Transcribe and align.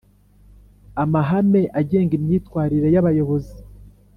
amahame 1.03 1.61
agenga 1.79 2.13
imyitwarire 2.19 2.87
y 2.91 2.99
Abayobozi 3.01 3.57